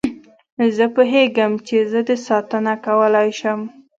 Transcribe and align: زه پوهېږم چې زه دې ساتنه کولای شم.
زه 0.75 0.85
پوهېږم 0.95 1.51
چې 1.67 1.75
زه 1.91 1.99
دې 2.07 2.17
ساتنه 2.27 2.73
کولای 2.85 3.29
شم. 3.39 3.59